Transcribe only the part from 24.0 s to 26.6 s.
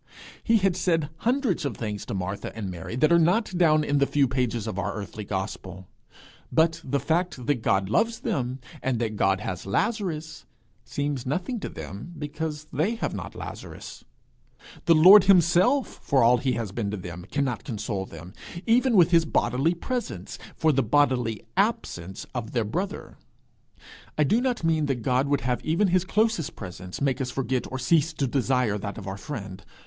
I do not mean that God would have even his closest